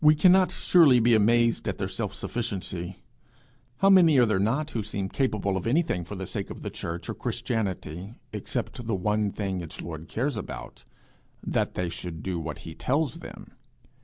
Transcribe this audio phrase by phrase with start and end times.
[0.03, 3.03] We cannot surely be amazed at their self sufficiency.
[3.81, 6.71] How many are there not who seem capable of anything for the sake of the
[6.71, 10.83] church or Christianity, except the one thing its Lord cares about
[11.45, 13.51] that they should do what he tells them!